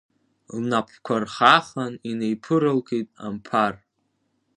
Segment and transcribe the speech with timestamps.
[0.57, 3.73] Лнапқәа рхахан инеиԥыралкит Амԥар.